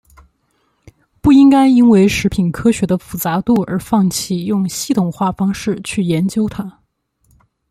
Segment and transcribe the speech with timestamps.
[1.21, 6.79] 不应该因为食品科学的复杂度而放弃用系统化方式去研究它。